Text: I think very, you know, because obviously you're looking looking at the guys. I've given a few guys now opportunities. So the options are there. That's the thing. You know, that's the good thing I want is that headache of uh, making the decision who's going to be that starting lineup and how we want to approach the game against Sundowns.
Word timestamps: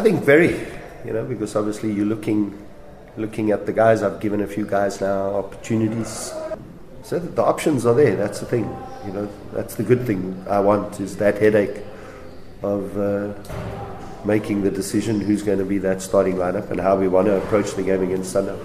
I 0.00 0.02
think 0.02 0.24
very, 0.24 0.58
you 1.04 1.12
know, 1.12 1.26
because 1.26 1.54
obviously 1.54 1.92
you're 1.92 2.06
looking 2.06 2.56
looking 3.18 3.50
at 3.50 3.66
the 3.66 3.72
guys. 3.74 4.02
I've 4.02 4.18
given 4.18 4.40
a 4.40 4.46
few 4.46 4.64
guys 4.64 4.98
now 4.98 5.34
opportunities. 5.34 6.32
So 7.02 7.18
the 7.18 7.42
options 7.42 7.84
are 7.84 7.92
there. 7.92 8.16
That's 8.16 8.40
the 8.40 8.46
thing. 8.46 8.64
You 9.04 9.12
know, 9.12 9.28
that's 9.52 9.74
the 9.74 9.82
good 9.82 10.06
thing 10.06 10.42
I 10.48 10.58
want 10.60 11.00
is 11.00 11.18
that 11.18 11.36
headache 11.36 11.82
of 12.62 12.96
uh, 12.96 13.34
making 14.24 14.62
the 14.62 14.70
decision 14.70 15.20
who's 15.20 15.42
going 15.42 15.58
to 15.58 15.66
be 15.66 15.76
that 15.76 16.00
starting 16.00 16.36
lineup 16.36 16.70
and 16.70 16.80
how 16.80 16.96
we 16.96 17.06
want 17.06 17.26
to 17.26 17.36
approach 17.36 17.72
the 17.74 17.82
game 17.82 18.02
against 18.02 18.34
Sundowns. 18.34 18.64